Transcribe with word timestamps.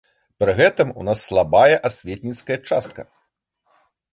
Пры 0.43 0.53
гэтым 0.59 0.93
у 1.01 1.03
нас 1.09 1.25
слабая 1.27 1.77
асветніцкая 1.91 2.57
частка. 2.69 3.01